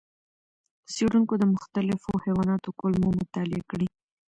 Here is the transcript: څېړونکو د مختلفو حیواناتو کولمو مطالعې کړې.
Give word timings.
څېړونکو 0.93 1.33
د 1.37 1.43
مختلفو 1.55 2.11
حیواناتو 2.23 2.69
کولمو 2.79 3.09
مطالعې 3.19 3.61
کړې. 3.71 3.87